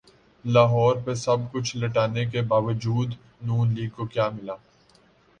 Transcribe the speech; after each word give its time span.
لاہور 0.45 0.95
پہ 1.05 1.13
سب 1.13 1.37
کچھ 1.51 1.75
لٹانے 1.77 2.25
کے 2.25 2.41
باوجود 2.41 3.13
ن 3.41 3.67
لیگ 3.73 3.89
کو 3.89 4.05
کیا 4.05 4.29
ملا؟ 4.29 4.55